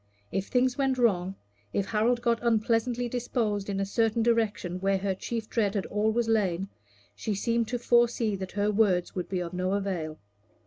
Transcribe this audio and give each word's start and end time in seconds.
If 0.31 0.47
things 0.47 0.79
went 0.79 0.97
wrong, 0.97 1.35
if 1.73 1.85
Harold 1.85 2.23
got 2.23 2.39
unpleasantly 2.41 3.07
disposed 3.07 3.69
in 3.69 3.79
a 3.79 3.85
certain 3.85 4.23
direction 4.23 4.79
where 4.79 4.97
her 4.97 5.13
chief 5.13 5.47
dread 5.47 5.75
had 5.75 5.85
always 5.85 6.27
lain, 6.27 6.69
she 7.15 7.35
seemed 7.35 7.67
to 7.67 7.77
foresee 7.77 8.35
that 8.37 8.53
her 8.53 8.71
words 8.71 9.13
would 9.13 9.29
be 9.29 9.41
of 9.41 9.53
no 9.53 9.73
avail. 9.73 10.17